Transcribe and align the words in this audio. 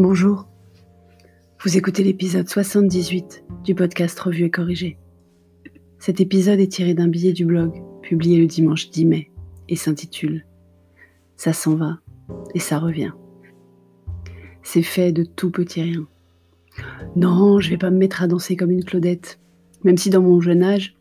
Bonjour. 0.00 0.46
Vous 1.60 1.76
écoutez 1.76 2.04
l'épisode 2.04 2.48
78 2.48 3.42
du 3.64 3.74
podcast 3.74 4.16
Revue 4.20 4.44
et 4.44 4.50
Corrigé. 4.50 4.96
Cet 5.98 6.20
épisode 6.20 6.60
est 6.60 6.70
tiré 6.70 6.94
d'un 6.94 7.08
billet 7.08 7.32
du 7.32 7.44
blog 7.44 7.82
publié 8.00 8.38
le 8.38 8.46
dimanche 8.46 8.90
10 8.90 9.06
mai 9.06 9.32
et 9.68 9.74
s'intitule 9.74 10.46
Ça 11.36 11.52
s'en 11.52 11.74
va 11.74 11.98
et 12.54 12.60
ça 12.60 12.78
revient. 12.78 13.10
C'est 14.62 14.84
fait 14.84 15.10
de 15.10 15.24
tout 15.24 15.50
petit 15.50 15.82
rien. 15.82 16.06
Non, 17.16 17.58
je 17.58 17.68
vais 17.68 17.76
pas 17.76 17.90
me 17.90 17.98
mettre 17.98 18.22
à 18.22 18.28
danser 18.28 18.54
comme 18.54 18.70
une 18.70 18.84
Claudette, 18.84 19.40
même 19.82 19.96
si 19.96 20.10
dans 20.10 20.22
mon 20.22 20.40
jeune 20.40 20.62
âge, 20.62 20.96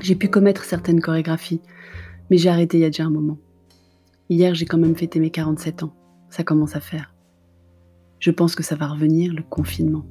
j'ai 0.00 0.16
pu 0.16 0.26
commettre 0.26 0.64
certaines 0.64 1.00
chorégraphies, 1.00 1.60
mais 2.28 2.38
j'ai 2.38 2.48
arrêté 2.48 2.78
il 2.78 2.80
y 2.80 2.86
a 2.86 2.90
déjà 2.90 3.04
un 3.04 3.10
moment. 3.10 3.38
Hier, 4.30 4.52
j'ai 4.56 4.66
quand 4.66 4.78
même 4.78 4.96
fêté 4.96 5.20
mes 5.20 5.30
47 5.30 5.84
ans. 5.84 5.94
Ça 6.28 6.42
commence 6.42 6.74
à 6.74 6.80
faire. 6.80 7.11
Je 8.22 8.30
pense 8.30 8.54
que 8.54 8.62
ça 8.62 8.76
va 8.76 8.86
revenir, 8.86 9.34
le 9.34 9.42
confinement. 9.42 10.06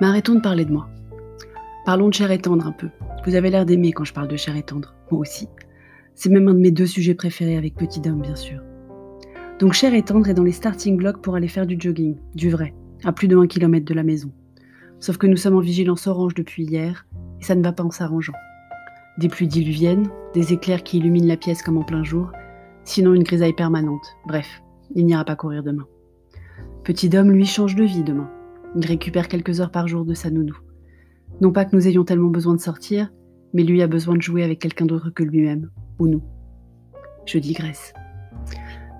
Mais 0.00 0.08
arrêtons 0.08 0.34
de 0.34 0.40
parler 0.40 0.64
de 0.64 0.72
moi. 0.72 0.88
Parlons 1.86 2.08
de 2.08 2.14
chair 2.14 2.32
et 2.32 2.40
tendre 2.40 2.66
un 2.66 2.72
peu. 2.72 2.88
Vous 3.24 3.36
avez 3.36 3.50
l'air 3.50 3.64
d'aimer 3.64 3.92
quand 3.92 4.02
je 4.02 4.12
parle 4.12 4.26
de 4.26 4.36
chair 4.36 4.56
et 4.56 4.64
tendre. 4.64 4.96
Moi 5.12 5.20
aussi. 5.20 5.48
C'est 6.16 6.28
même 6.28 6.48
un 6.48 6.54
de 6.54 6.58
mes 6.58 6.72
deux 6.72 6.86
sujets 6.86 7.14
préférés 7.14 7.56
avec 7.56 7.76
Petit 7.76 8.00
Dame, 8.00 8.20
bien 8.20 8.34
sûr. 8.34 8.60
Donc 9.60 9.74
chair 9.74 9.94
et 9.94 10.02
tendre 10.02 10.28
est 10.28 10.34
dans 10.34 10.42
les 10.42 10.50
starting 10.50 10.96
blocks 10.96 11.22
pour 11.22 11.36
aller 11.36 11.46
faire 11.46 11.68
du 11.68 11.76
jogging, 11.78 12.16
du 12.34 12.50
vrai, 12.50 12.74
à 13.04 13.12
plus 13.12 13.28
de 13.28 13.36
1 13.36 13.46
km 13.46 13.86
de 13.86 13.94
la 13.94 14.02
maison. 14.02 14.32
Sauf 14.98 15.18
que 15.18 15.28
nous 15.28 15.36
sommes 15.36 15.54
en 15.54 15.60
vigilance 15.60 16.08
orange 16.08 16.34
depuis 16.34 16.64
hier, 16.64 17.06
et 17.40 17.44
ça 17.44 17.54
ne 17.54 17.62
va 17.62 17.70
pas 17.70 17.84
en 17.84 17.92
s'arrangeant. 17.92 18.34
Des 19.18 19.28
pluies 19.28 19.46
diluviennes, 19.46 20.08
des 20.34 20.52
éclairs 20.52 20.82
qui 20.82 20.98
illuminent 20.98 21.28
la 21.28 21.36
pièce 21.36 21.62
comme 21.62 21.78
en 21.78 21.84
plein 21.84 22.02
jour, 22.02 22.32
sinon 22.82 23.14
une 23.14 23.22
grisaille 23.22 23.54
permanente. 23.54 24.16
Bref, 24.26 24.48
il 24.96 25.06
n'ira 25.06 25.24
pas 25.24 25.36
courir 25.36 25.62
demain. 25.62 25.86
Petit 26.84 27.08
Dom, 27.08 27.30
lui, 27.30 27.44
change 27.44 27.74
de 27.74 27.84
vie 27.84 28.02
demain. 28.02 28.30
Il 28.76 28.86
récupère 28.86 29.28
quelques 29.28 29.60
heures 29.60 29.70
par 29.70 29.88
jour 29.88 30.04
de 30.04 30.14
sa 30.14 30.30
nounou. 30.30 30.56
Non 31.40 31.52
pas 31.52 31.64
que 31.64 31.76
nous 31.76 31.86
ayons 31.86 32.04
tellement 32.04 32.30
besoin 32.30 32.54
de 32.54 32.60
sortir, 32.60 33.12
mais 33.52 33.62
lui 33.62 33.82
a 33.82 33.86
besoin 33.86 34.16
de 34.16 34.22
jouer 34.22 34.42
avec 34.44 34.58
quelqu'un 34.58 34.86
d'autre 34.86 35.10
que 35.10 35.22
lui-même, 35.22 35.70
ou 35.98 36.08
nous. 36.08 36.22
Je 37.26 37.38
digresse. 37.38 37.92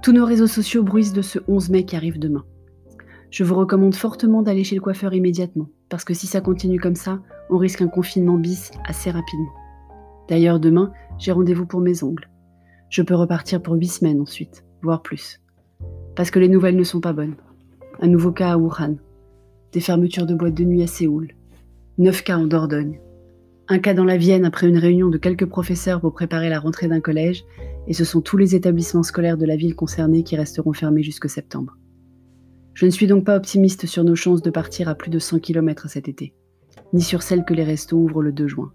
Tous 0.02 0.12
nos 0.12 0.24
réseaux 0.24 0.46
sociaux 0.46 0.82
bruissent 0.82 1.12
de 1.12 1.22
ce 1.22 1.38
11 1.48 1.70
mai 1.70 1.84
qui 1.84 1.96
arrive 1.96 2.18
demain. 2.18 2.44
Je 3.30 3.44
vous 3.44 3.54
recommande 3.54 3.94
fortement 3.94 4.42
d'aller 4.42 4.64
chez 4.64 4.74
le 4.74 4.80
coiffeur 4.80 5.12
immédiatement, 5.12 5.68
parce 5.88 6.04
que 6.04 6.14
si 6.14 6.26
ça 6.26 6.40
continue 6.40 6.80
comme 6.80 6.94
ça, 6.94 7.20
on 7.50 7.58
risque 7.58 7.82
un 7.82 7.88
confinement 7.88 8.36
bis 8.36 8.70
assez 8.86 9.10
rapidement. 9.10 9.52
D'ailleurs, 10.28 10.60
demain, 10.60 10.92
j'ai 11.18 11.32
rendez-vous 11.32 11.66
pour 11.66 11.80
mes 11.80 12.02
ongles. 12.02 12.28
Je 12.90 13.02
peux 13.02 13.14
repartir 13.14 13.62
pour 13.62 13.74
8 13.74 13.86
semaines 13.86 14.20
ensuite, 14.20 14.64
voire 14.82 15.02
plus. 15.02 15.40
Parce 16.16 16.30
que 16.30 16.38
les 16.38 16.48
nouvelles 16.48 16.76
ne 16.76 16.84
sont 16.84 17.00
pas 17.00 17.12
bonnes. 17.12 17.36
Un 18.00 18.06
nouveau 18.06 18.30
cas 18.30 18.52
à 18.52 18.56
Wuhan. 18.56 18.94
Des 19.72 19.80
fermetures 19.80 20.27
de 20.27 20.34
boîtes 20.34 20.54
de 20.54 20.62
nuit 20.62 20.84
à 20.84 20.86
Séoul. 20.86 21.32
9 21.98 22.22
cas 22.22 22.38
en 22.38 22.46
Dordogne. 22.46 23.00
Un 23.66 23.80
cas 23.80 23.92
dans 23.92 24.05
la 24.05 24.16
Vienne 24.16 24.44
après 24.44 24.68
une 24.68 24.78
réunion 24.78 25.08
de 25.08 25.18
quelques 25.18 25.46
professeurs 25.46 26.00
pour 26.00 26.12
préparer 26.12 26.48
la 26.48 26.60
rentrée 26.60 26.86
d'un 26.86 27.00
collège, 27.00 27.44
et 27.88 27.94
ce 27.94 28.05
sont 28.05 28.20
tous 28.20 28.36
les 28.36 28.55
établissements 28.55 29.02
scolaires 29.02 29.36
de 29.36 29.46
la 29.46 29.56
ville 29.56 29.74
concernée 29.74 30.22
qui 30.22 30.36
resteront 30.36 30.72
fermés 30.72 31.02
jusqu'au 31.02 31.27
septembre. 31.27 31.77
Je 32.72 32.86
ne 32.86 32.90
suis 32.92 33.08
donc 33.08 33.24
pas 33.24 33.36
optimiste 33.36 33.86
sur 33.86 34.05
nos 34.05 34.14
chances 34.14 34.42
de 34.42 34.50
partir 34.50 34.88
à 34.88 34.94
plus 34.94 35.10
de 35.10 35.18
100 35.18 35.40
km 35.40 35.88
cet 35.88 36.06
été, 36.08 36.34
ni 36.92 37.02
sur 37.02 37.22
celle 37.22 37.44
que 37.44 37.55
les 37.55 37.64
restos 37.64 37.96
ouvrent 37.96 38.22
le 38.22 38.30
2 38.30 38.46
juin, 38.46 38.72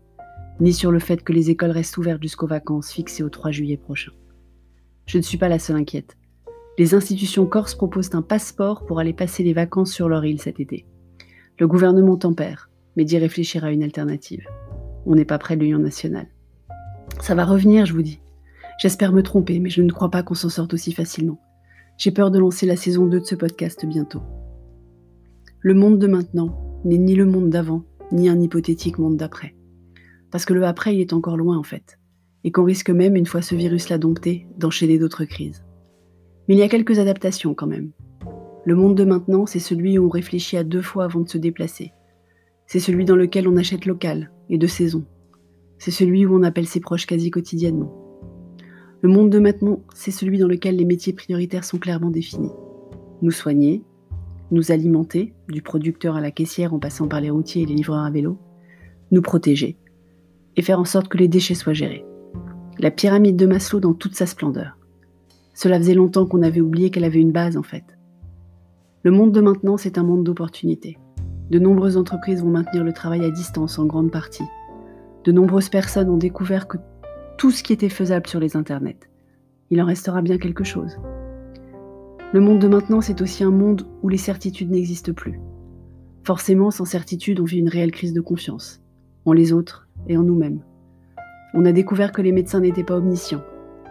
ni 0.59 0.73
sur 0.73 0.91
le 0.91 0.99
fait 0.99 1.23
que 1.23 1.31
les 1.31 1.49
écoles 1.49 1.71
restent 1.71 1.97
ouvertes 1.97 2.21
jusqu'aux 2.21 2.45
vacances 2.45 2.91
fixées 2.91 3.23
au 3.23 3.30
3 3.30 3.52
juillet 3.52 3.77
prochain. 3.77 4.11
Je 5.05 5.17
ne 5.17 5.23
suis 5.23 5.37
pas 5.37 5.47
la 5.47 5.59
seule 5.59 5.77
inquiète. 5.77 6.17
Les 6.79 6.95
institutions 6.95 7.45
corses 7.45 7.75
proposent 7.75 8.16
un 8.16 8.23
passeport 8.23 8.85
pour 8.85 8.99
aller 8.99 9.13
passer 9.13 9.43
les 9.43 9.53
vacances 9.53 9.91
sur 9.91 10.09
leur 10.09 10.25
île 10.25 10.41
cet 10.41 10.59
été. 10.59 10.88
Le 11.59 11.67
gouvernement 11.67 12.17
tempère, 12.17 12.71
mais 12.95 13.05
d'y 13.05 13.20
réfléchir 13.20 13.64
à 13.64 13.71
une 13.71 13.83
alternative. 13.83 14.48
On 15.05 15.14
n'est 15.14 15.23
pas 15.23 15.37
près 15.37 15.55
de 15.55 15.61
l'Union 15.61 15.77
nationale. 15.77 16.30
Ça 17.21 17.36
va 17.36 17.45
revenir, 17.45 17.86
je 17.86 17.93
vous 17.93 18.02
dis. 18.02 18.20
J'espère 18.80 19.14
me 19.14 19.21
tromper, 19.21 19.59
mais 19.59 19.70
je 19.70 19.83
ne 19.83 19.92
crois 19.92 20.09
pas 20.09 20.23
qu'on 20.23 20.33
s'en 20.33 20.49
sorte 20.49 20.73
aussi 20.73 20.93
facilement. 20.93 21.39
J'ai 21.98 22.09
peur 22.09 22.31
de 22.31 22.39
lancer 22.39 22.65
la 22.65 22.75
saison 22.75 23.05
2 23.05 23.19
de 23.19 23.25
ce 23.25 23.36
podcast 23.36 23.86
bientôt. 23.86 24.23
Le 25.59 25.75
monde 25.75 25.99
de 25.99 26.08
maintenant 26.08 26.81
n'est 26.86 26.98
ni 26.98 27.14
le 27.14 27.25
monde 27.25 27.52
d'avant, 27.52 27.83
ni 28.11 28.30
un 28.30 28.42
hypothétique 28.42 28.98
monde 28.98 29.17
d'après. 29.17 29.55
Parce 30.31 30.45
que 30.45 30.53
le 30.53 30.65
après, 30.65 30.95
il 30.95 31.02
est 31.02 31.14
encore 31.14 31.37
loin 31.37 31.55
en 31.55 31.64
fait. 31.64 31.99
Et 32.43 32.52
qu'on 32.52 32.64
risque 32.64 32.89
même, 32.89 33.15
une 33.15 33.27
fois 33.27 33.43
ce 33.43 33.53
virus 33.53 33.89
l'a 33.89 33.99
dompté, 33.99 34.48
d'enchaîner 34.58 34.98
d'autres 34.98 35.25
crises. 35.25 35.64
Mais 36.48 36.55
il 36.55 36.59
y 36.59 36.64
a 36.64 36.70
quelques 36.70 36.99
adaptations 36.99 37.54
quand 37.54 37.67
même. 37.67 37.92
Le 38.65 38.76
monde 38.76 38.95
de 38.95 39.04
maintenant, 39.04 39.45
c'est 39.45 39.59
celui 39.59 39.98
où 39.98 40.05
on 40.05 40.09
réfléchit 40.09 40.58
à 40.58 40.64
deux 40.64 40.81
fois 40.81 41.05
avant 41.05 41.21
de 41.21 41.30
se 41.30 41.37
déplacer. 41.37 41.92
C'est 42.65 42.80
celui 42.80 43.05
dans 43.05 43.15
lequel 43.15 43.48
on 43.48 43.58
achète 43.58 43.86
local 43.86 44.31
et 44.49 44.58
de 44.58 44.67
saison. 44.67 45.05
C'est 45.77 45.92
celui 45.92 46.26
où 46.26 46.36
on 46.36 46.43
appelle 46.43 46.67
ses 46.67 46.80
proches 46.80 47.05
quasi 47.05 47.30
quotidiennement. 47.30 47.93
Le 49.02 49.09
monde 49.09 49.30
de 49.30 49.39
maintenant, 49.39 49.81
c'est 49.93 50.11
celui 50.11 50.37
dans 50.37 50.48
lequel 50.48 50.77
les 50.77 50.86
métiers 50.86 51.11
prioritaires 51.11 51.65
sont 51.65 51.77
clairement 51.77 52.09
définis. 52.09 52.52
Nous 53.21 53.31
soigner, 53.31 53.83
nous 54.52 54.71
alimenter, 54.71 55.33
du 55.49 55.61
producteur 55.61 56.15
à 56.15 56.21
la 56.21 56.31
caissière 56.31 56.73
en 56.73 56.80
passant 56.80 57.10
par 57.10 57.20
les 57.20 57.30
routiers 57.30 57.64
et 57.64 57.65
les 57.65 57.75
livreurs 57.75 58.05
à 58.05 58.11
vélo, 58.11 58.37
nous 59.11 59.21
protéger, 59.21 59.77
et 60.55 60.61
faire 60.61 60.80
en 60.80 60.86
sorte 60.86 61.10
que 61.10 61.17
les 61.17 61.27
déchets 61.27 61.54
soient 61.54 61.73
gérés. 61.73 62.05
La 62.80 62.92
pyramide 62.92 63.36
de 63.36 63.45
Maslow 63.45 63.81
dans 63.81 63.93
toute 63.93 64.15
sa 64.15 64.25
splendeur. 64.25 64.77
Cela 65.53 65.77
faisait 65.77 65.93
longtemps 65.93 66.25
qu'on 66.25 66.41
avait 66.41 66.61
oublié 66.61 66.89
qu'elle 66.89 67.03
avait 67.03 67.21
une 67.21 67.31
base 67.31 67.58
en 67.58 67.64
fait. 67.64 67.83
Le 69.03 69.11
monde 69.11 69.31
de 69.31 69.41
maintenant, 69.41 69.77
c'est 69.77 69.97
un 69.97 70.03
monde 70.03 70.23
d'opportunités. 70.23 70.97
De 71.49 71.59
nombreuses 71.59 71.97
entreprises 71.97 72.41
vont 72.41 72.49
maintenir 72.49 72.83
le 72.83 72.93
travail 72.93 73.23
à 73.25 73.30
distance 73.30 73.77
en 73.77 73.86
grande 73.86 74.11
partie. 74.11 74.45
De 75.23 75.31
nombreuses 75.31 75.69
personnes 75.69 76.09
ont 76.09 76.17
découvert 76.17 76.67
que 76.67 76.77
tout 77.37 77.52
ce 77.52 77.63
qui 77.63 77.73
était 77.73 77.89
faisable 77.89 78.27
sur 78.27 78.39
les 78.39 78.55
internets, 78.55 79.09
il 79.69 79.81
en 79.81 79.86
restera 79.86 80.21
bien 80.21 80.37
quelque 80.37 80.63
chose. 80.63 80.97
Le 82.31 82.39
monde 82.39 82.59
de 82.59 82.67
maintenant, 82.67 83.02
c'est 83.02 83.21
aussi 83.21 83.43
un 83.43 83.52
monde 83.52 83.86
où 84.02 84.09
les 84.09 84.17
certitudes 84.17 84.71
n'existent 84.71 85.13
plus. 85.13 85.39
Forcément, 86.23 86.71
sans 86.71 86.86
certitude, 86.86 87.39
on 87.39 87.43
vit 87.43 87.59
une 87.59 87.69
réelle 87.69 87.92
crise 87.92 88.13
de 88.13 88.21
confiance, 88.21 88.81
en 89.25 89.33
les 89.33 89.53
autres 89.53 89.87
et 90.08 90.17
en 90.17 90.23
nous-mêmes. 90.23 90.61
On 91.53 91.65
a 91.65 91.71
découvert 91.71 92.11
que 92.11 92.21
les 92.21 92.31
médecins 92.31 92.61
n'étaient 92.61 92.83
pas 92.83 92.97
omniscients, 92.97 93.43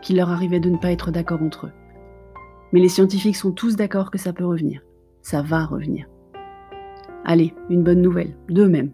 qu'il 0.02 0.16
leur 0.16 0.30
arrivait 0.30 0.60
de 0.60 0.68
ne 0.68 0.76
pas 0.76 0.92
être 0.92 1.10
d'accord 1.10 1.42
entre 1.42 1.66
eux. 1.66 1.72
Mais 2.72 2.80
les 2.80 2.88
scientifiques 2.88 3.36
sont 3.36 3.52
tous 3.52 3.76
d'accord 3.76 4.10
que 4.10 4.18
ça 4.18 4.32
peut 4.32 4.44
revenir. 4.44 4.82
Ça 5.22 5.42
va 5.42 5.64
revenir. 5.64 6.06
Allez, 7.24 7.54
une 7.70 7.82
bonne 7.82 8.02
nouvelle, 8.02 8.36
deux 8.48 8.68
même. 8.68 8.90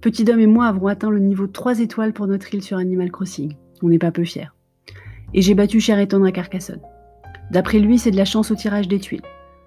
Petit 0.00 0.24
Dom 0.24 0.38
et 0.38 0.46
moi 0.46 0.66
avons 0.66 0.86
atteint 0.86 1.10
le 1.10 1.18
niveau 1.18 1.48
3 1.48 1.80
étoiles 1.80 2.12
pour 2.12 2.28
notre 2.28 2.54
île 2.54 2.62
sur 2.62 2.78
Animal 2.78 3.10
Crossing. 3.10 3.56
On 3.82 3.88
n'est 3.88 3.98
pas 3.98 4.12
peu 4.12 4.24
fiers. 4.24 4.52
Et 5.34 5.42
j'ai 5.42 5.54
battu 5.54 5.80
Cher 5.80 5.98
à 5.98 6.32
Carcassonne. 6.32 6.80
D'après 7.50 7.80
lui, 7.80 7.98
c'est 7.98 8.10
de 8.10 8.16
la 8.16 8.24
chance 8.24 8.50
au 8.50 8.54
tirage 8.54 8.88
des 8.88 9.00
tuiles. 9.00 9.22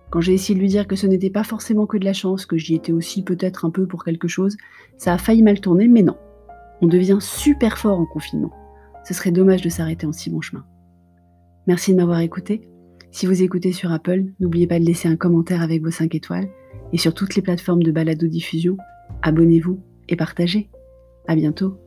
Quand 0.09 0.21
j'ai 0.21 0.33
essayé 0.33 0.55
de 0.55 0.59
lui 0.59 0.69
dire 0.69 0.87
que 0.87 0.95
ce 0.95 1.07
n'était 1.07 1.29
pas 1.29 1.43
forcément 1.43 1.85
que 1.85 1.97
de 1.97 2.05
la 2.05 2.13
chance, 2.13 2.45
que 2.45 2.57
j'y 2.57 2.75
étais 2.75 2.91
aussi 2.91 3.23
peut-être 3.23 3.65
un 3.65 3.69
peu 3.69 3.87
pour 3.87 4.03
quelque 4.03 4.27
chose, 4.27 4.57
ça 4.97 5.13
a 5.13 5.17
failli 5.17 5.41
mal 5.41 5.59
tourner, 5.59 5.87
mais 5.87 6.03
non. 6.03 6.17
On 6.81 6.87
devient 6.87 7.17
super 7.19 7.77
fort 7.77 7.99
en 7.99 8.05
confinement. 8.05 8.51
Ce 9.03 9.13
serait 9.13 9.31
dommage 9.31 9.61
de 9.61 9.69
s'arrêter 9.69 10.05
en 10.05 10.11
si 10.11 10.29
bon 10.29 10.41
chemin. 10.41 10.65
Merci 11.67 11.91
de 11.91 11.97
m'avoir 11.97 12.19
écouté. 12.19 12.67
Si 13.11 13.25
vous 13.25 13.43
écoutez 13.43 13.71
sur 13.71 13.91
Apple, 13.91 14.25
n'oubliez 14.39 14.67
pas 14.67 14.79
de 14.79 14.85
laisser 14.85 15.07
un 15.07 15.15
commentaire 15.15 15.61
avec 15.61 15.83
vos 15.83 15.91
5 15.91 16.15
étoiles. 16.15 16.49
Et 16.93 16.97
sur 16.97 17.13
toutes 17.13 17.35
les 17.35 17.41
plateformes 17.41 17.83
de 17.83 17.91
balado-diffusion, 17.91 18.77
abonnez-vous 19.21 19.79
et 20.09 20.15
partagez. 20.15 20.69
À 21.27 21.35
bientôt. 21.35 21.77